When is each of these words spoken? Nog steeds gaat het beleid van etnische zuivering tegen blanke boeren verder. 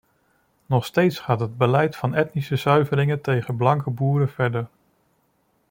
Nog 0.65 0.85
steeds 0.85 1.19
gaat 1.19 1.39
het 1.39 1.57
beleid 1.57 1.95
van 1.95 2.15
etnische 2.15 2.55
zuivering 2.55 3.23
tegen 3.23 3.57
blanke 3.57 3.89
boeren 3.89 4.29
verder. 4.29 4.67